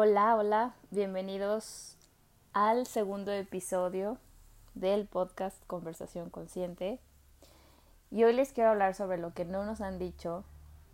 Hola, 0.00 0.36
hola, 0.36 0.74
bienvenidos 0.92 1.96
al 2.52 2.86
segundo 2.86 3.32
episodio 3.32 4.16
del 4.76 5.08
podcast 5.08 5.60
Conversación 5.66 6.30
Consciente. 6.30 7.00
Y 8.12 8.22
hoy 8.22 8.32
les 8.32 8.52
quiero 8.52 8.70
hablar 8.70 8.94
sobre 8.94 9.18
lo 9.18 9.34
que 9.34 9.44
no 9.44 9.66
nos 9.66 9.80
han 9.80 9.98
dicho 9.98 10.44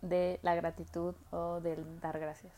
de 0.01 0.39
la 0.41 0.55
gratitud 0.55 1.13
o 1.29 1.59
del 1.61 1.99
dar 1.99 2.17
gracias. 2.17 2.51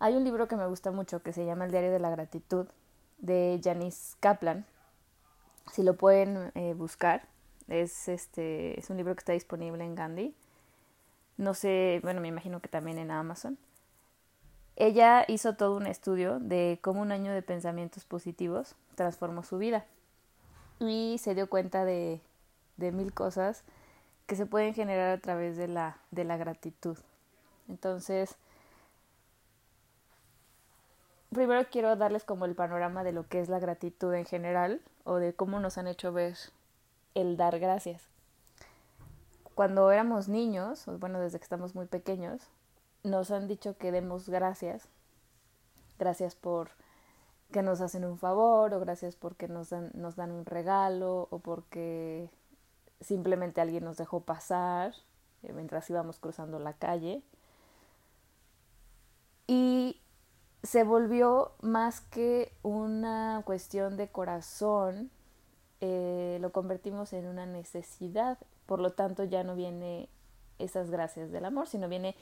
Hay 0.00 0.14
un 0.14 0.24
libro 0.24 0.48
que 0.48 0.56
me 0.56 0.66
gusta 0.66 0.90
mucho 0.90 1.22
que 1.22 1.32
se 1.32 1.46
llama 1.46 1.64
El 1.64 1.70
Diario 1.70 1.90
de 1.90 2.00
la 2.00 2.10
Gratitud 2.10 2.66
de 3.16 3.58
Janice 3.64 4.18
Kaplan. 4.20 4.66
Si 5.72 5.82
lo 5.82 5.96
pueden 5.96 6.52
eh, 6.54 6.74
buscar, 6.74 7.22
es, 7.68 8.06
este, 8.06 8.78
es 8.78 8.90
un 8.90 8.98
libro 8.98 9.14
que 9.14 9.20
está 9.20 9.32
disponible 9.32 9.82
en 9.82 9.94
Gandhi. 9.94 10.34
No 11.38 11.54
sé, 11.54 12.00
bueno, 12.02 12.20
me 12.20 12.28
imagino 12.28 12.60
que 12.60 12.68
también 12.68 12.98
en 12.98 13.10
Amazon. 13.10 13.56
Ella 14.80 15.24
hizo 15.26 15.56
todo 15.56 15.76
un 15.76 15.88
estudio 15.88 16.38
de 16.38 16.78
cómo 16.80 17.02
un 17.02 17.10
año 17.10 17.32
de 17.32 17.42
pensamientos 17.42 18.04
positivos 18.04 18.76
transformó 18.94 19.42
su 19.42 19.58
vida 19.58 19.84
y 20.78 21.18
se 21.18 21.34
dio 21.34 21.50
cuenta 21.50 21.84
de, 21.84 22.20
de 22.76 22.92
mil 22.92 23.12
cosas 23.12 23.64
que 24.28 24.36
se 24.36 24.46
pueden 24.46 24.74
generar 24.74 25.10
a 25.10 25.20
través 25.20 25.56
de 25.56 25.66
la, 25.66 25.98
de 26.12 26.22
la 26.22 26.36
gratitud. 26.36 26.96
Entonces, 27.68 28.36
primero 31.34 31.68
quiero 31.72 31.96
darles 31.96 32.22
como 32.22 32.44
el 32.44 32.54
panorama 32.54 33.02
de 33.02 33.10
lo 33.10 33.26
que 33.26 33.40
es 33.40 33.48
la 33.48 33.58
gratitud 33.58 34.14
en 34.14 34.26
general 34.26 34.80
o 35.02 35.16
de 35.16 35.34
cómo 35.34 35.58
nos 35.58 35.76
han 35.76 35.88
hecho 35.88 36.12
ver 36.12 36.36
el 37.16 37.36
dar 37.36 37.58
gracias. 37.58 38.04
Cuando 39.56 39.90
éramos 39.90 40.28
niños, 40.28 40.84
bueno, 41.00 41.18
desde 41.18 41.40
que 41.40 41.44
estamos 41.44 41.74
muy 41.74 41.86
pequeños, 41.86 42.42
nos 43.02 43.30
han 43.30 43.48
dicho 43.48 43.76
que 43.76 43.92
demos 43.92 44.28
gracias. 44.28 44.88
Gracias 45.98 46.34
por 46.34 46.70
que 47.50 47.62
nos 47.62 47.80
hacen 47.80 48.04
un 48.04 48.18
favor 48.18 48.74
o 48.74 48.80
gracias 48.80 49.16
porque 49.16 49.48
nos 49.48 49.70
dan, 49.70 49.90
nos 49.94 50.16
dan 50.16 50.32
un 50.32 50.44
regalo 50.44 51.28
o 51.30 51.38
porque 51.38 52.28
simplemente 53.00 53.60
alguien 53.60 53.84
nos 53.84 53.96
dejó 53.96 54.20
pasar 54.20 54.94
eh, 55.42 55.52
mientras 55.52 55.88
íbamos 55.88 56.18
cruzando 56.18 56.58
la 56.58 56.74
calle. 56.74 57.22
Y 59.46 60.00
se 60.62 60.84
volvió 60.84 61.52
más 61.62 62.00
que 62.00 62.52
una 62.62 63.42
cuestión 63.46 63.96
de 63.96 64.08
corazón, 64.08 65.10
eh, 65.80 66.38
lo 66.40 66.52
convertimos 66.52 67.12
en 67.12 67.26
una 67.26 67.46
necesidad, 67.46 68.38
por 68.66 68.80
lo 68.80 68.92
tanto 68.92 69.24
ya 69.24 69.44
no 69.44 69.54
viene 69.54 70.10
esas 70.58 70.90
gracias 70.90 71.30
del 71.30 71.44
amor, 71.44 71.68
sino 71.68 71.88
viene 71.88 72.16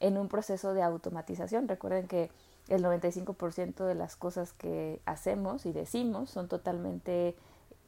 en 0.00 0.18
un 0.18 0.28
proceso 0.28 0.74
de 0.74 0.82
automatización. 0.82 1.68
Recuerden 1.68 2.06
que 2.06 2.30
el 2.68 2.84
95% 2.84 3.84
de 3.84 3.94
las 3.94 4.16
cosas 4.16 4.52
que 4.52 5.00
hacemos 5.06 5.66
y 5.66 5.72
decimos 5.72 6.30
son 6.30 6.48
totalmente 6.48 7.36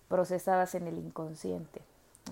procesadas 0.09 0.75
en 0.75 0.87
el 0.87 0.99
inconsciente. 0.99 1.83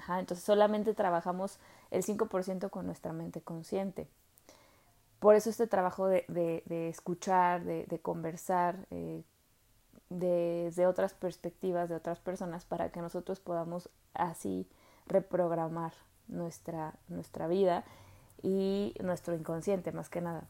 entonces 0.08 0.44
solamente 0.44 0.94
trabajamos 0.94 1.58
el 1.90 2.04
5% 2.04 2.70
con 2.70 2.86
nuestra 2.86 3.12
mente 3.12 3.40
consciente. 3.40 4.08
Por 5.18 5.34
eso 5.34 5.50
este 5.50 5.66
trabajo 5.66 6.06
de, 6.06 6.24
de, 6.28 6.88
escuchar, 6.88 7.64
de, 7.64 7.98
conversar 8.00 8.86
eh, 8.90 9.22
desde 10.10 10.86
otras 10.86 11.14
perspectivas 11.14 11.88
de 11.88 11.96
otras 11.96 12.20
personas 12.20 12.64
para 12.64 12.90
que 12.90 13.00
nosotros 13.00 13.40
podamos 13.40 13.88
así 14.14 14.68
reprogramar 15.06 15.94
nuestra, 16.28 16.94
nuestra 17.08 17.48
vida 17.48 17.84
y 18.42 18.94
nuestro 19.02 19.34
inconsciente 19.34 19.92
más 19.92 20.08
que 20.08 20.20
nada, 20.20 20.44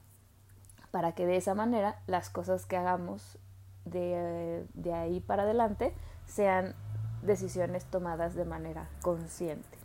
para 0.90 1.12
que 1.12 1.26
de 1.26 1.36
esa 1.36 1.54
manera 1.54 2.02
las 2.06 2.30
cosas 2.30 2.66
que 2.66 2.76
hagamos 2.76 3.38
de, 3.84 4.66
de 4.74 4.92
ahí 4.94 5.20
para 5.20 5.44
adelante 5.44 5.94
sean 6.26 6.74
decisiones 7.22 7.84
tomadas 7.84 8.34
de 8.34 8.44
manera 8.44 8.88
consciente. 9.02 9.78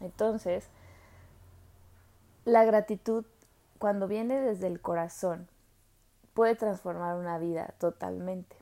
Entonces, 0.00 0.68
la 2.44 2.64
gratitud 2.64 3.24
cuando 3.78 4.08
viene 4.08 4.40
desde 4.40 4.66
el 4.66 4.80
corazón 4.80 5.48
puede 6.34 6.54
transformar 6.54 7.16
una 7.16 7.38
vida 7.38 7.74
totalmente. 7.78 8.56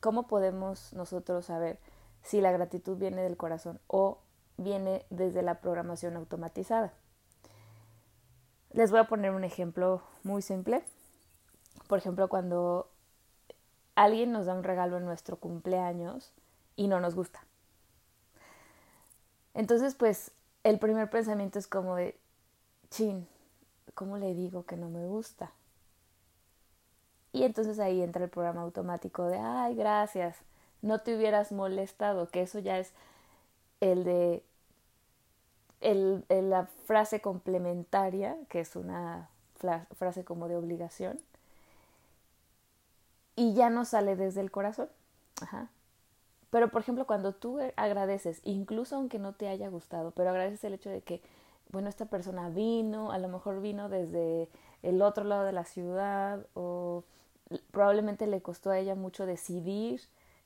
¿Cómo 0.00 0.26
podemos 0.26 0.92
nosotros 0.92 1.46
saber 1.46 1.78
si 2.22 2.40
la 2.40 2.52
gratitud 2.52 2.96
viene 2.96 3.22
del 3.22 3.36
corazón 3.36 3.80
o 3.86 4.18
viene 4.56 5.04
desde 5.10 5.42
la 5.42 5.60
programación 5.60 6.16
automatizada? 6.16 6.92
Les 8.76 8.90
voy 8.90 9.00
a 9.00 9.04
poner 9.04 9.30
un 9.30 9.42
ejemplo 9.42 10.02
muy 10.22 10.42
simple. 10.42 10.84
Por 11.88 11.98
ejemplo, 11.98 12.28
cuando 12.28 12.90
alguien 13.94 14.32
nos 14.32 14.44
da 14.44 14.52
un 14.52 14.64
regalo 14.64 14.98
en 14.98 15.06
nuestro 15.06 15.38
cumpleaños 15.38 16.30
y 16.76 16.86
no 16.86 17.00
nos 17.00 17.14
gusta. 17.14 17.40
Entonces, 19.54 19.94
pues, 19.94 20.30
el 20.62 20.78
primer 20.78 21.08
pensamiento 21.08 21.58
es 21.58 21.66
como 21.66 21.96
de, 21.96 22.18
chin, 22.90 23.26
¿cómo 23.94 24.18
le 24.18 24.34
digo 24.34 24.66
que 24.66 24.76
no 24.76 24.90
me 24.90 25.06
gusta? 25.06 25.52
Y 27.32 27.44
entonces 27.44 27.78
ahí 27.78 28.02
entra 28.02 28.24
el 28.24 28.30
programa 28.30 28.60
automático 28.60 29.24
de, 29.24 29.38
ay, 29.38 29.74
gracias, 29.74 30.36
no 30.82 31.00
te 31.00 31.16
hubieras 31.16 31.50
molestado, 31.50 32.28
que 32.28 32.42
eso 32.42 32.58
ya 32.58 32.78
es 32.78 32.92
el 33.80 34.04
de 34.04 34.44
el, 35.80 36.24
la 36.28 36.66
frase 36.86 37.20
complementaria, 37.20 38.36
que 38.48 38.60
es 38.60 38.76
una 38.76 39.28
frase 39.96 40.24
como 40.24 40.48
de 40.48 40.56
obligación, 40.56 41.18
y 43.34 43.54
ya 43.54 43.70
no 43.70 43.84
sale 43.84 44.16
desde 44.16 44.40
el 44.40 44.50
corazón. 44.50 44.88
Ajá. 45.40 45.68
Pero, 46.50 46.68
por 46.68 46.80
ejemplo, 46.80 47.06
cuando 47.06 47.34
tú 47.34 47.58
agradeces, 47.76 48.40
incluso 48.44 48.96
aunque 48.96 49.18
no 49.18 49.34
te 49.34 49.48
haya 49.48 49.68
gustado, 49.68 50.12
pero 50.12 50.30
agradeces 50.30 50.64
el 50.64 50.74
hecho 50.74 50.90
de 50.90 51.02
que, 51.02 51.20
bueno, 51.70 51.88
esta 51.88 52.06
persona 52.06 52.48
vino, 52.48 53.12
a 53.12 53.18
lo 53.18 53.28
mejor 53.28 53.60
vino 53.60 53.88
desde 53.88 54.48
el 54.82 55.02
otro 55.02 55.24
lado 55.24 55.44
de 55.44 55.52
la 55.52 55.64
ciudad, 55.64 56.46
o 56.54 57.04
probablemente 57.72 58.26
le 58.26 58.40
costó 58.40 58.70
a 58.70 58.78
ella 58.78 58.94
mucho 58.94 59.26
decidir 59.26 60.00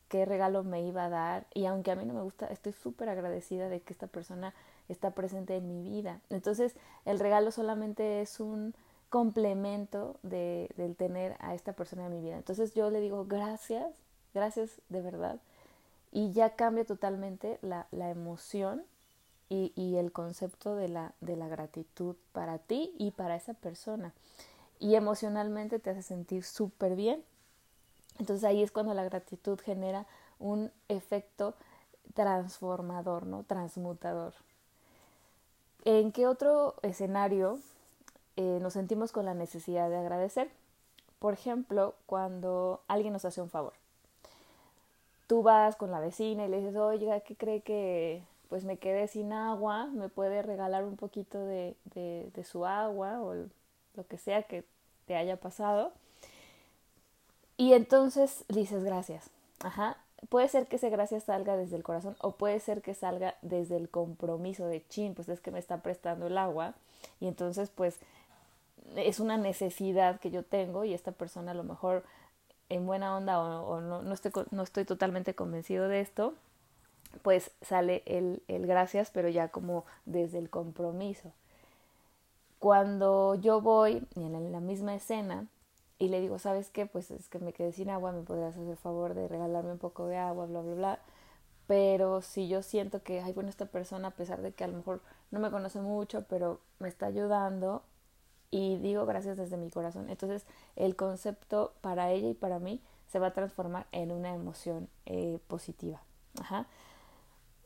qué 0.09 0.25
regalo 0.25 0.65
me 0.65 0.83
iba 0.83 1.05
a 1.05 1.09
dar, 1.11 1.47
y 1.55 1.67
aunque 1.67 1.93
a 1.93 1.97
mí 1.97 2.05
no 2.05 2.15
me 2.15 2.23
gusta, 2.23 2.47
estoy 2.47 2.73
súper 2.73 3.09
agradecida 3.09 3.69
de 3.69 3.81
que 3.81 3.93
esta 3.93 4.07
persona 4.09 4.55
está 4.93 5.12
presente 5.12 5.56
en 5.56 5.69
mi 5.69 5.83
vida. 5.83 6.21
Entonces, 6.31 6.75
el 7.05 7.19
regalo 7.19 7.51
solamente 7.51 8.21
es 8.21 8.41
un 8.41 8.75
complemento 9.11 10.19
de, 10.23 10.71
del 10.77 10.97
tener 10.97 11.37
a 11.41 11.55
esta 11.55 11.75
persona 11.75 12.06
en 12.06 12.12
mi 12.12 12.21
vida. 12.23 12.37
Entonces 12.37 12.73
yo 12.75 12.91
le 12.91 13.01
digo 13.01 13.27
gracias, 13.27 13.93
gracias 14.33 14.81
de 14.89 15.03
verdad. 15.03 15.41
Y 16.12 16.33
ya 16.33 16.55
cambia 16.55 16.84
totalmente 16.84 17.59
la, 17.61 17.87
la 17.91 18.11
emoción 18.11 18.84
y, 19.49 19.73
y, 19.75 19.97
el 19.97 20.12
concepto 20.12 20.77
de 20.77 20.89
la, 20.89 21.12
de 21.21 21.37
la 21.37 21.49
gratitud 21.49 22.15
para 22.33 22.59
ti 22.59 22.95
y 22.99 23.11
para 23.11 23.34
esa 23.34 23.53
persona. 23.55 24.15
Y 24.78 24.95
emocionalmente 24.95 25.81
te 25.81 25.91
hace 25.91 26.03
sentir 26.03 26.45
súper 26.45 26.95
bien. 26.95 27.25
Entonces 28.21 28.45
ahí 28.45 28.62
es 28.62 28.71
cuando 28.71 28.95
la 28.95 29.03
gratitud 29.03 29.59
genera 29.59 30.07
un 30.39 30.71
efecto 30.89 31.57
transformador, 32.15 33.27
¿no? 33.27 33.43
Transmutador. 33.43 34.34
¿En 35.85 36.13
qué 36.13 36.27
otro 36.27 36.75
escenario 36.83 37.59
eh, 38.37 38.59
nos 38.61 38.75
sentimos 38.75 39.13
con 39.13 39.25
la 39.25 39.35
necesidad 39.35 39.89
de 39.89 39.97
agradecer? 39.97 40.51
Por 41.19 41.35
ejemplo, 41.35 41.95
cuando 42.07 42.83
alguien 42.89 43.13
nos 43.13 43.25
hace 43.25 43.41
un 43.41 43.51
favor. 43.51 43.73
Tú 45.27 45.43
vas 45.43 45.77
con 45.77 45.91
la 45.91 46.01
vecina 46.01 46.45
y 46.45 46.49
le 46.49 46.59
dices, 46.59 46.77
oiga, 46.77 47.21
¿qué 47.21 47.37
cree 47.37 47.61
que 47.63 48.22
pues 48.49 48.65
me 48.65 48.78
quedé 48.78 49.07
sin 49.07 49.33
agua? 49.33 49.87
¿Me 49.87 50.09
puede 50.09 50.43
regalar 50.43 50.84
un 50.84 50.97
poquito 50.97 51.39
de, 51.39 51.77
de, 51.95 52.31
de 52.34 52.45
su 52.45 52.66
agua 52.66 53.21
o 53.21 53.34
lo 53.34 54.07
que 54.09 54.19
sea 54.19 54.43
que 54.43 54.65
te 55.07 55.16
haya 55.16 55.37
pasado? 55.37 55.93
Y 57.57 57.75
entonces 57.75 58.45
dices 58.49 58.83
gracias. 58.84 59.31
Ajá 59.60 59.99
puede 60.28 60.49
ser 60.49 60.67
que 60.67 60.77
ese 60.77 60.91
gracias 60.91 61.25
salga 61.25 61.57
desde 61.57 61.77
el 61.77 61.83
corazón 61.83 62.17
o 62.21 62.33
puede 62.33 62.61
ser 62.61 62.83
que 62.83 62.95
salga 62.95 63.37
desde 63.43 63.77
el 63.77 63.89
compromiso 63.89 64.67
de 64.67 64.87
chin, 64.89 65.15
pues 65.15 65.28
es 65.28 65.41
que 65.41 65.51
me 65.51 65.59
está 65.59 65.78
prestando 65.78 66.27
el 66.27 66.39
agua 66.39 66.75
y 67.21 67.27
entonces 67.27 67.71
pues 67.71 67.99
es 68.97 69.21
una 69.21 69.37
necesidad 69.37 70.21
que 70.21 70.31
yo 70.31 70.43
tengo 70.43 70.84
y 70.84 70.95
esta 70.95 71.13
persona 71.13 71.53
a 71.53 71.55
lo 71.55 71.65
mejor 71.65 72.05
en 72.69 72.87
buena 72.87 73.17
onda 73.17 73.41
o, 73.41 73.81
no, 73.81 74.03
no, 74.03 74.15
estoy, 74.15 74.33
no 74.51 74.63
estoy 74.63 74.84
totalmente 74.84 75.34
convencido 75.34 75.89
de 75.89 76.01
esto, 76.01 76.34
pues 77.23 77.51
sale 77.63 78.03
el, 78.07 78.43
el 78.49 78.66
gracias, 78.66 79.11
pero 79.11 79.28
ya 79.28 79.49
como 79.49 79.84
desde 80.07 80.39
el 80.39 80.51
compromiso. 80.51 81.33
Cuando 82.59 83.34
yo 83.37 83.61
voy 83.61 84.07
en 84.15 84.53
la 84.53 84.61
misma 84.61 84.95
escena, 84.95 85.47
y 86.01 86.09
le 86.09 86.21
digo, 86.21 86.41
¿sabes 86.41 86.71
qué? 86.71 86.87
Pues 86.87 87.13
es 87.13 87.29
que 87.29 87.39
me 87.39 87.53
quedé 87.53 87.73
sin 87.73 87.91
agua, 87.91 88.11
me 88.11 88.23
podrías 88.23 88.57
hacer 88.57 88.69
el 88.69 88.77
favor 88.77 89.15
de 89.15 89.29
regalarme 89.29 89.73
un 89.73 89.79
poco 89.79 90.07
de 90.07 90.17
agua, 90.17 90.47
bla, 90.47 90.63
bla, 90.63 90.75
bla. 90.75 90.99
Pero 91.69 92.23
si 92.23 92.49
yo 92.49 92.63
siento 92.63 93.05
que, 93.05 93.21
ay, 93.21 93.33
bueno, 93.33 93.49
esta 93.51 93.67
persona, 93.67 94.09
a 94.09 94.11
pesar 94.13 94.43
de 94.43 94.53
que 94.53 94.65
a 94.65 94.69
lo 94.69 94.77
mejor 94.79 95.03
no 95.31 95.39
me 95.39 95.53
conoce 95.53 95.81
mucho, 95.81 96.25
pero 96.29 96.61
me 96.81 96.89
está 96.89 97.07
ayudando, 97.07 97.85
y 98.51 98.79
digo 98.79 99.07
gracias 99.07 99.37
desde 99.37 99.57
mi 99.57 99.71
corazón. 99.71 100.11
Entonces 100.11 100.45
el 100.77 100.97
concepto 100.97 101.75
para 101.81 102.11
ella 102.11 102.29
y 102.29 102.35
para 102.35 102.59
mí 102.59 102.83
se 103.07 103.19
va 103.19 103.29
a 103.29 103.33
transformar 103.33 103.87
en 103.93 104.13
una 104.13 104.35
emoción 104.35 104.89
eh, 105.07 105.39
positiva. 105.47 106.03
Ajá. 106.41 106.67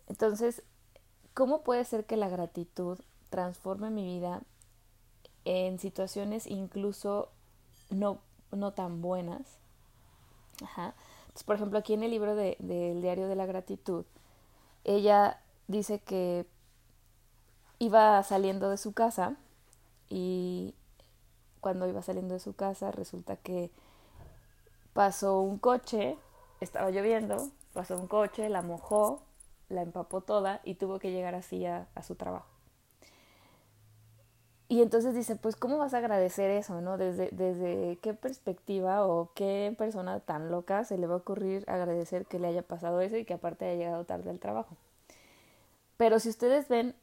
Entonces, 0.06 0.62
¿cómo 1.32 1.62
puede 1.62 1.84
ser 1.84 2.04
que 2.04 2.16
la 2.16 2.28
gratitud 2.28 2.98
transforme 3.30 3.90
mi 3.90 4.04
vida 4.04 4.42
en 5.44 5.78
situaciones 5.78 6.46
incluso 6.46 7.30
no, 7.90 8.18
no 8.52 8.72
tan 8.72 9.02
buenas? 9.02 9.58
Ajá. 10.62 10.94
Entonces, 11.22 11.44
por 11.44 11.56
ejemplo, 11.56 11.78
aquí 11.78 11.94
en 11.94 12.02
el 12.02 12.10
libro 12.10 12.36
del 12.36 12.56
de, 12.60 12.94
Diario 13.00 13.28
de 13.28 13.36
la 13.36 13.46
Gratitud, 13.46 14.04
ella 14.84 15.40
dice 15.66 15.98
que 15.98 16.46
iba 17.78 18.22
saliendo 18.22 18.70
de 18.70 18.76
su 18.76 18.92
casa 18.92 19.36
y 20.08 20.74
cuando 21.60 21.88
iba 21.88 22.02
saliendo 22.02 22.34
de 22.34 22.40
su 22.40 22.54
casa 22.54 22.92
resulta 22.92 23.36
que 23.36 23.70
pasó 24.92 25.40
un 25.40 25.58
coche, 25.58 26.16
estaba 26.60 26.90
lloviendo, 26.90 27.48
pasó 27.72 27.96
un 27.96 28.06
coche, 28.06 28.48
la 28.48 28.62
mojó, 28.62 29.22
la 29.68 29.82
empapó 29.82 30.20
toda 30.20 30.60
y 30.64 30.74
tuvo 30.74 30.98
que 30.98 31.10
llegar 31.10 31.34
así 31.34 31.66
a, 31.66 31.88
su 32.06 32.14
trabajo. 32.14 32.53
Y 34.68 34.80
entonces 34.80 35.14
dice, 35.14 35.36
pues, 35.36 35.56
¿cómo 35.56 35.76
vas 35.78 35.92
a 35.92 35.98
agradecer 35.98 36.50
eso, 36.50 36.80
no? 36.80 36.96
Desde, 36.96 37.28
desde 37.32 37.98
qué 38.00 38.14
perspectiva 38.14 39.06
o 39.06 39.30
qué 39.34 39.74
persona 39.76 40.20
tan 40.20 40.50
loca 40.50 40.84
se 40.84 40.96
le 40.96 41.06
va 41.06 41.14
a 41.14 41.18
ocurrir 41.18 41.64
agradecer 41.68 42.24
que 42.26 42.38
le 42.38 42.48
haya 42.48 42.62
pasado 42.62 43.00
eso 43.00 43.16
y 43.16 43.24
que 43.24 43.34
aparte 43.34 43.66
haya 43.66 43.78
llegado 43.78 44.04
tarde 44.04 44.30
al 44.30 44.40
trabajo. 44.40 44.76
Pero 45.98 46.18
si 46.18 46.30
ustedes 46.30 46.68
ven 46.68 46.94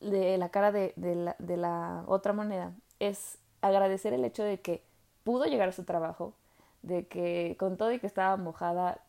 de 0.00 0.36
la 0.38 0.50
cara 0.50 0.72
de, 0.72 0.92
la, 0.96 1.36
de 1.38 1.56
la 1.56 2.04
otra 2.06 2.32
moneda, 2.32 2.72
es 2.98 3.38
agradecer 3.62 4.12
el 4.12 4.24
hecho 4.24 4.44
de 4.44 4.60
que 4.60 4.82
pudo 5.24 5.46
llegar 5.46 5.70
a 5.70 5.72
su 5.72 5.84
trabajo, 5.84 6.34
de 6.82 7.06
que 7.06 7.56
con 7.58 7.76
todo 7.76 7.92
y 7.92 7.98
que 7.98 8.06
estaba 8.06 8.36
mojada, 8.36 9.00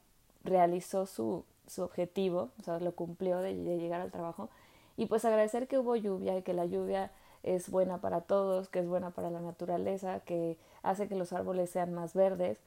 realizó 0.44 1.06
su, 1.06 1.46
su 1.68 1.84
objetivo, 1.84 2.50
o 2.60 2.64
sea, 2.64 2.80
lo 2.80 2.94
cumplió 2.94 3.40
de, 3.40 3.54
llegar 3.54 4.02
al 4.02 4.12
trabajo. 4.12 4.50
Y 4.98 5.06
pues 5.08 5.26
agradecer 5.26 5.68
que 5.68 5.78
hubo 5.78 5.96
lluvia 5.96 6.38
y 6.38 6.42
que 6.44 6.54
la 6.54 6.66
lluvia 6.66 7.12
es 7.44 7.70
buena 7.70 8.00
para 8.00 8.22
todos, 8.22 8.70
que 8.70 8.80
es 8.80 8.88
buena 8.88 9.12
para 9.12 9.30
la 9.30 9.42
naturaleza, 9.42 10.20
que 10.22 10.58
hace 10.84 11.08
que 11.08 11.16
los 11.16 11.34
árboles 11.34 11.70
sean 11.70 11.94
más 11.94 12.14
verdes. 12.14 12.60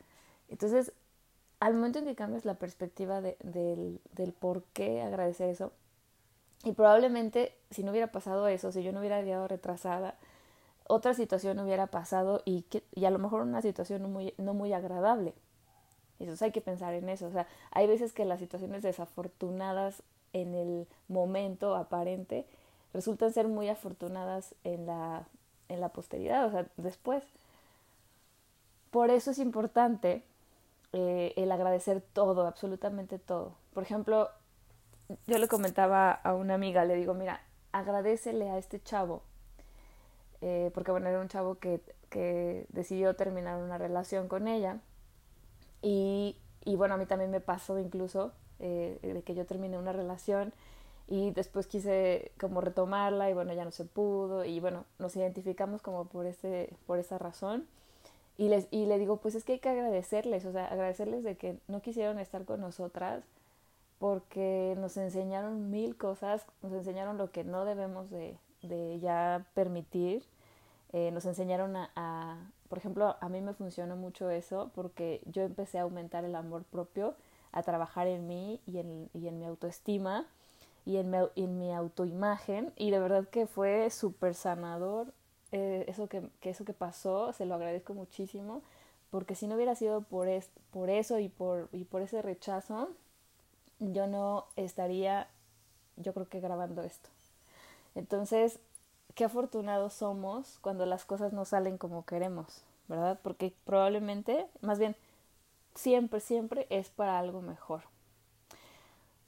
Entonces, 0.49 0.93
al 1.61 1.75
momento 1.75 1.99
en 2.01 2.07
que 2.07 2.15
cambias 2.15 2.45
la 2.45 2.55
perspectiva 2.55 3.21
de, 3.21 3.37
del, 3.43 4.01
del 4.13 4.33
por 4.33 4.65
qué 4.73 5.03
agradecer 5.03 5.49
eso, 5.49 5.73
y 6.65 6.73
probablemente 6.73 7.55
si 7.71 7.83
no 7.83 7.91
hubiera 7.91 8.11
pasado 8.11 8.49
eso, 8.49 8.73
si 8.73 8.83
yo 8.83 8.93
no 8.93 9.01
hubiera 9.01 9.23
llegado 9.23 9.47
retrasada, 9.49 10.15
otra 10.87 11.15
situación 11.15 11.59
hubiera 11.61 11.87
pasado 11.87 12.43
y, 12.45 12.63
que, 12.63 12.83
y 12.95 13.05
a 13.05 13.11
lo 13.11 13.19
mejor 13.19 13.43
una 13.43 13.63
situación 13.63 14.03
no 14.03 14.09
muy, 14.09 14.35
no 14.39 14.55
muy 14.55 14.73
agradable. 14.73 15.35
Entonces 16.19 16.43
hay 16.43 16.53
que 16.53 16.61
pensar 16.61 16.95
en 16.95 17.09
eso. 17.09 17.27
O 17.27 17.33
sea, 17.33 17.47
hay 17.71 17.87
veces 17.87 18.13
que 18.13 18.25
las 18.25 18.41
situaciones 18.41 18.83
desafortunadas 18.83 20.03
en 20.35 20.55
el 20.55 20.87
momento 21.09 21.75
aparente 21.75 22.47
resultan 22.93 23.33
ser 23.33 23.49
muy 23.49 23.71
afortunadas 23.71 24.55
en 24.65 24.85
la, 24.85 25.27
en 25.71 25.81
la 25.81 25.89
posteridad, 25.89 26.45
o 26.45 26.51
sea, 26.51 26.67
después. 26.77 27.25
Por 28.91 29.11
eso 29.11 29.31
es 29.31 29.39
importante 29.39 30.23
eh, 30.93 31.33
el 31.37 31.51
agradecer 31.51 32.03
todo, 32.13 32.47
absolutamente 32.47 33.19
todo. 33.19 33.55
Por 33.73 33.83
ejemplo, 33.83 34.29
yo 35.27 35.39
le 35.39 35.49
comentaba 35.49 36.13
a 36.13 36.35
una 36.35 36.55
amiga, 36.55 36.85
le 36.85 36.97
digo, 36.97 37.15
mira, 37.15 37.41
agradecele 37.73 38.51
a 38.51 38.59
este 38.59 38.83
chavo 38.83 39.23
eh, 40.47 40.71
porque 40.75 40.91
bueno, 40.91 41.09
era 41.09 41.21
un 41.21 41.29
chavo 41.29 41.55
que, 41.55 41.81
que 42.11 42.67
decidió 42.69 43.17
terminar 43.17 43.57
una 43.63 43.79
relación 43.79 44.29
con 44.29 44.47
ella 44.47 44.79
y, 45.81 46.37
y 46.67 46.77
bueno, 46.77 46.95
a 46.95 46.97
mí 46.99 47.07
también 47.07 47.31
me 47.31 47.41
pasó 47.41 47.79
incluso 47.79 48.33
eh, 48.65 48.99
de 49.15 49.23
que 49.23 49.35
yo 49.35 49.47
terminé 49.47 49.79
una 49.79 49.93
relación 49.93 50.53
y 51.07 51.31
después 51.33 51.67
quise 51.67 52.33
como 52.41 52.61
retomarla 52.61 53.31
y 53.31 53.35
bueno, 53.35 53.53
ya 53.53 53.65
no 53.65 53.71
se 53.71 53.85
pudo 53.85 54.45
y 54.45 54.59
bueno, 54.61 54.85
nos 54.99 55.15
identificamos 55.17 55.83
como 55.83 56.07
por, 56.07 56.27
ese, 56.27 56.71
por 56.87 56.99
esa 56.99 57.19
razón. 57.19 57.67
Y, 58.37 58.49
les, 58.49 58.67
y 58.73 58.87
le 58.87 58.99
digo, 58.99 59.19
pues 59.19 59.35
es 59.37 59.45
que 59.45 59.53
hay 59.53 59.59
que 59.61 59.69
agradecerles, 59.69 60.45
o 60.45 60.53
sea, 60.53 60.67
agradecerles 60.67 61.23
de 61.23 61.37
que 61.37 61.57
no 61.69 61.83
quisieron 61.83 62.19
estar 62.19 62.45
con 62.45 62.61
nosotras 62.61 63.23
porque 63.99 64.75
nos 64.79 64.97
enseñaron 64.97 65.71
mil 65.71 65.97
cosas, 65.97 66.45
nos 66.63 66.73
enseñaron 66.73 67.17
lo 67.19 67.31
que 67.31 67.45
no 67.45 67.65
debemos 67.65 68.11
de, 68.11 68.37
de 68.63 68.99
ya 69.01 69.47
permitir 69.55 70.25
eh, 70.95 71.11
nos 71.11 71.27
enseñaron 71.27 71.75
a, 71.77 72.53
por 72.69 72.79
ejemplo, 72.79 73.17
a 73.21 73.29
mí 73.29 73.41
me 73.41 73.53
funcionó 73.53 73.97
mucho 73.97 74.31
eso 74.31 74.71
porque 74.77 75.21
yo 75.27 75.43
empecé 75.43 75.81
a 75.81 75.83
aumentar 75.83 76.25
el 76.25 76.37
amor 76.37 76.63
propio, 76.63 77.17
a 77.55 77.63
trabajar 77.63 78.07
en 78.07 78.27
mí 78.27 78.61
y 78.67 78.79
en, 78.79 79.09
y 79.15 79.29
en 79.29 79.39
mi 79.39 79.47
autoestima 79.47 80.27
y 80.85 80.99
en 80.99 81.11
mi, 81.11 81.19
en 81.37 81.59
mi 81.59 81.73
autoimagen 81.73 82.73
y 82.77 82.91
de 82.91 82.99
verdad 82.99 83.27
que 83.29 83.47
fue 83.47 83.91
súper 83.91 84.35
sanador 84.35 85.13
eh, 85.53 85.85
eso 85.89 86.09
que, 86.09 86.29
que, 86.41 86.51
eso 86.51 86.65
que 86.65 86.73
pasó, 86.75 87.33
se 87.33 87.47
lo 87.47 87.55
agradezco 87.55 87.95
muchísimo 87.95 88.63
porque 89.15 89.37
si 89.37 89.47
no 89.47 89.55
hubiera 89.55 89.77
sido 89.77 90.01
por, 90.01 90.27
es, 90.27 90.51
por 90.73 90.91
eso 90.91 91.21
y 91.21 91.29
por, 91.29 91.69
y 91.71 91.85
por 91.85 92.03
ese 92.03 92.21
rechazo, 92.21 92.89
yo 93.79 94.09
no 94.09 94.47
estaría, 94.57 95.29
yo 95.97 96.13
creo 96.13 96.29
que 96.29 96.41
grabando 96.41 96.83
esto. 96.83 97.09
Entonces, 97.95 98.59
qué 99.15 99.25
afortunados 99.25 99.95
somos 99.95 100.59
cuando 100.63 100.85
las 100.85 101.05
cosas 101.05 101.33
no 101.33 101.45
salen 101.45 101.79
como 101.79 102.05
queremos, 102.05 102.63
¿verdad? 102.89 103.21
Porque 103.23 103.55
probablemente, 103.65 104.47
más 104.63 104.81
bien, 104.81 104.97
siempre, 105.75 106.21
siempre 106.21 106.67
es 106.71 106.91
para 106.91 107.19
algo 107.19 107.43
mejor. 107.43 107.83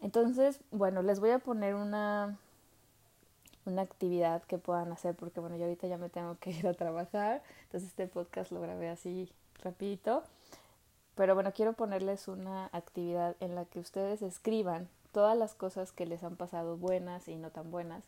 Entonces, 0.00 0.60
bueno, 0.70 1.02
les 1.02 1.20
voy 1.20 1.30
a 1.30 1.38
poner 1.38 1.74
una, 1.74 2.38
una 3.64 3.82
actividad 3.82 4.42
que 4.42 4.58
puedan 4.58 4.92
hacer, 4.92 5.14
porque 5.14 5.40
bueno, 5.40 5.56
yo 5.56 5.64
ahorita 5.64 5.86
ya 5.86 5.98
me 5.98 6.08
tengo 6.08 6.36
que 6.38 6.50
ir 6.58 6.66
a 6.66 6.74
trabajar, 6.74 7.42
entonces 7.64 7.90
este 7.90 8.06
podcast 8.06 8.52
lo 8.52 8.60
grabé 8.60 8.88
así 8.88 9.30
rapidito. 9.62 10.22
Pero 11.14 11.34
bueno, 11.34 11.52
quiero 11.52 11.72
ponerles 11.72 12.28
una 12.28 12.68
actividad 12.72 13.36
en 13.40 13.54
la 13.54 13.64
que 13.64 13.78
ustedes 13.78 14.20
escriban 14.20 14.88
todas 15.12 15.36
las 15.36 15.54
cosas 15.54 15.90
que 15.90 16.04
les 16.04 16.22
han 16.22 16.36
pasado 16.36 16.76
buenas 16.76 17.26
y 17.26 17.36
no 17.36 17.50
tan 17.50 17.70
buenas 17.70 18.04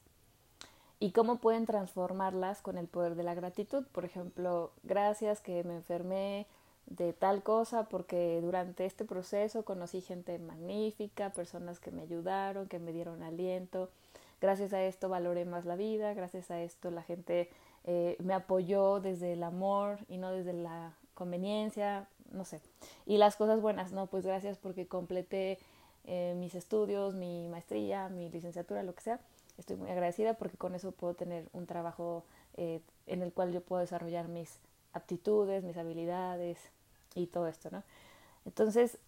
y 1.01 1.13
cómo 1.13 1.37
pueden 1.37 1.67
transformarlas 1.67 2.61
con 2.61 2.77
el 2.77 2.89
poder 2.89 3.15
de 3.15 3.23
la 3.23 3.35
gratitud. 3.35 3.85
Por 3.93 4.05
ejemplo, 4.05 4.73
gracias 4.83 5.41
que 5.41 5.63
me 5.65 5.77
enfermé 5.77 6.47
de 6.89 7.13
tal 7.13 7.43
cosa 7.43 7.85
porque 7.85 8.41
durante 8.41 8.87
este 8.87 9.05
proceso 9.05 9.65
conocí 9.65 10.01
gente 10.01 10.39
magnífica, 10.39 11.31
personas 11.31 11.81
que 11.81 11.91
me 11.91 12.03
ayudaron, 12.03 12.69
que 12.69 12.79
me 12.79 12.93
dieron 12.93 13.23
aliento. 13.23 13.91
Gracias 14.41 14.73
a 14.73 14.83
esto 14.83 15.09
valoré 15.09 15.45
más 15.45 15.65
la 15.65 15.77
vida, 15.77 16.15
gracias 16.15 16.51
a 16.51 16.61
esto 16.61 16.91
la 16.91 17.03
gente 17.03 17.51
eh, 17.85 18.17
me 18.21 18.35
apoyó 18.35 19.01
desde 19.01 19.33
el 19.33 19.43
amor 19.43 19.99
y 20.09 20.19
no 20.19 20.31
desde 20.31 20.53
la 20.53 20.93
conveniencia, 21.15 22.07
no 22.33 22.45
sé. 22.45 22.61
Y 23.07 23.19
las 23.19 23.37
cosas 23.37 23.61
buenas, 23.61 23.93
no, 23.93 24.07
pues 24.07 24.25
gracias 24.25 24.59
porque 24.59 24.87
completé 24.87 25.59
eh, 26.05 26.35
mis 26.39 26.55
estudios, 26.55 27.15
mi 27.15 27.49
maestría, 27.49 28.09
mi 28.09 28.31
licenciatura, 28.31 28.83
lo 28.83 28.95
que 28.95 29.03
sea 29.03 29.21
estoy 29.59 29.77
muy 29.77 29.91
agradecida 29.91 30.35
porque 30.35 30.57
con 30.57 30.75
eso 30.75 30.93
puedo 30.93 31.15
tener 31.15 31.49
un 31.53 31.67
trabajo 31.67 32.25
eh, 32.57 32.81
en 33.07 33.23
el 33.23 33.33
cual 33.33 33.53
yo 33.53 33.61
puedo 33.61 33.81
desarrollar 33.81 34.29
mis 34.29 34.59
aptitudes, 34.93 35.65
mis 35.65 35.77
habilidades 35.77 36.59
y 37.15 37.27
todo 37.27 37.47
esto, 37.47 37.71
¿no? 37.71 37.83
Entonces, 38.45 38.99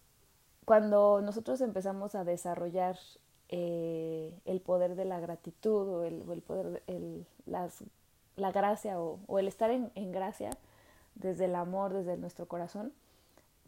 cuando 0.65 1.21
nosotros 1.21 1.61
empezamos 1.61 2.15
a 2.15 2.23
desarrollar 2.23 2.97
eh, 3.49 4.33
el 4.45 4.61
poder 4.61 4.95
de 4.95 5.05
la 5.05 5.19
gratitud 5.19 5.87
o 5.87 6.03
el, 6.03 6.41
poder, 6.41 6.83
el, 6.87 7.25
las, 7.45 7.83
la 8.35 8.51
gracia 8.51 8.99
o, 8.99 9.19
o 9.27 9.39
el 9.39 9.47
estar 9.47 9.71
en, 9.71 9.91
en, 9.95 10.11
gracia 10.11 10.51
desde 11.15 11.45
el 11.45 11.55
amor, 11.55 11.93
desde 11.93 12.17
nuestro 12.17 12.47
corazón, 12.47 12.93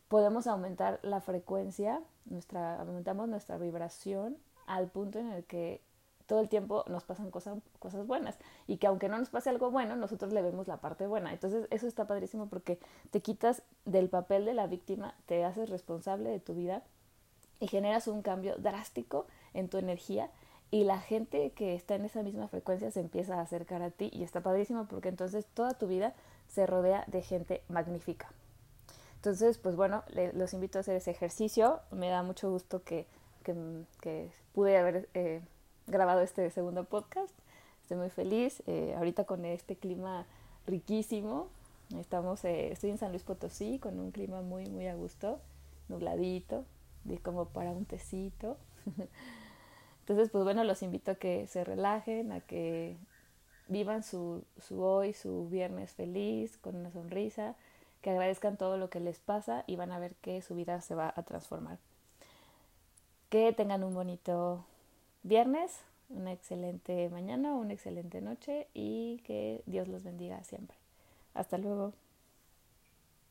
podemos 0.07 0.47
aumentar 0.47 0.99
la 1.01 1.21
frecuencia, 1.21 2.01
nuestra, 2.25 2.79
aumentamos 2.79 3.27
nuestra 3.27 3.57
vibración 3.57 4.37
al 4.67 4.87
punto 4.87 5.19
en 5.19 5.31
el 5.31 5.43
que 5.43 5.81
todo 6.33 6.41
el 6.41 6.49
tiempo 6.49 6.83
nos 6.87 7.03
pasan 7.03 7.29
cosas, 7.29 8.07
buenas 8.07 8.39
y 8.65 8.77
que 8.77 8.87
aunque 8.87 9.07
no 9.07 9.19
nos 9.19 9.29
pase 9.29 9.51
algo 9.51 9.69
bueno, 9.69 9.95
nosotros 9.95 10.33
le 10.33 10.41
vemos 10.41 10.67
la 10.67 10.77
parte 10.77 11.05
buena. 11.05 11.31
Entonces 11.31 11.67
eso 11.69 11.85
está 11.85 12.07
padrísimo 12.07 12.47
porque 12.47 12.79
te 13.11 13.21
quitas 13.21 13.61
del 13.85 14.09
papel 14.09 14.43
de 14.43 14.55
la 14.55 14.65
víctima, 14.65 15.13
te 15.27 15.45
haces 15.45 15.69
responsable 15.69 16.31
de 16.31 16.39
tu 16.39 16.55
vida 16.55 16.81
y 17.59 17.67
generas 17.67 18.07
un 18.07 18.23
cambio 18.23 18.55
drástico 18.57 19.27
en 19.53 19.69
tu 19.69 19.77
energía 19.77 20.31
y 20.71 20.85
la 20.85 20.99
gente 20.99 21.51
que 21.51 21.75
está 21.75 21.93
en 21.93 22.05
esa 22.05 22.23
misma 22.23 22.47
frecuencia 22.47 22.89
se 22.89 23.01
empieza 23.01 23.35
a 23.35 23.41
acercar 23.41 23.83
a 23.83 23.91
ti 23.91 24.09
y 24.11 24.23
está 24.23 24.41
padrísimo 24.41 24.87
porque 24.87 25.09
entonces 25.09 25.45
toda 25.45 25.75
tu 25.75 25.85
vida 25.85 26.15
se 26.47 26.65
rodea 26.65 27.03
de 27.05 27.21
gente 27.21 27.61
magnífica. 27.69 28.33
Entonces, 29.17 29.59
pues 29.59 29.75
bueno, 29.75 30.03
los 30.33 30.55
invito 30.55 30.79
a 30.79 30.81
hacer 30.81 30.95
ese 30.95 31.11
ejercicio. 31.11 31.81
Me 31.91 32.09
da 32.09 32.23
mucho 32.23 32.49
gusto 32.49 32.81
que, 32.81 33.05
que, 33.43 33.85
que 34.01 34.31
pude 34.51 34.79
haber 34.79 35.09
eh, 35.13 35.43
grabado 35.87 36.21
este 36.21 36.49
segundo 36.49 36.83
podcast. 36.85 37.33
Estoy 37.81 37.97
muy 37.97 38.09
feliz. 38.09 38.63
Eh, 38.67 38.93
ahorita 38.97 39.25
con 39.25 39.45
este 39.45 39.75
clima 39.75 40.25
riquísimo. 40.65 41.47
Estamos, 41.99 42.43
eh, 42.45 42.71
estoy 42.71 42.91
en 42.91 42.97
San 42.97 43.11
Luis 43.11 43.23
Potosí 43.23 43.79
con 43.79 43.99
un 43.99 44.11
clima 44.11 44.41
muy, 44.41 44.65
muy 44.67 44.87
a 44.87 44.95
gusto, 44.95 45.39
nubladito, 45.89 46.65
de 47.03 47.17
como 47.19 47.49
para 47.49 47.71
un 47.71 47.85
tecito. 47.85 48.57
Entonces, 49.99 50.29
pues 50.31 50.43
bueno, 50.43 50.63
los 50.63 50.81
invito 50.81 51.11
a 51.11 51.15
que 51.15 51.47
se 51.47 51.63
relajen, 51.63 52.31
a 52.31 52.39
que 52.39 52.97
vivan 53.67 54.03
su, 54.03 54.43
su 54.57 54.81
hoy, 54.81 55.13
su 55.13 55.47
viernes 55.49 55.91
feliz, 55.91 56.57
con 56.57 56.75
una 56.75 56.91
sonrisa, 56.91 57.55
que 58.01 58.09
agradezcan 58.09 58.57
todo 58.57 58.77
lo 58.77 58.89
que 58.89 58.99
les 58.99 59.19
pasa 59.19 59.63
y 59.67 59.75
van 59.75 59.91
a 59.91 59.99
ver 59.99 60.15
que 60.15 60.41
su 60.41 60.55
vida 60.55 60.81
se 60.81 60.95
va 60.95 61.13
a 61.15 61.23
transformar. 61.23 61.77
Que 63.29 63.53
tengan 63.53 63.83
un 63.83 63.93
bonito 63.93 64.65
viernes, 65.23 65.79
una 66.09 66.31
excelente 66.31 67.09
mañana, 67.09 67.53
una 67.53 67.73
excelente 67.73 68.21
noche 68.21 68.67
y 68.73 69.19
que 69.25 69.61
Dios 69.65 69.87
los 69.87 70.03
bendiga 70.03 70.43
siempre. 70.43 70.77
Hasta 71.33 71.57
luego. 71.57 71.93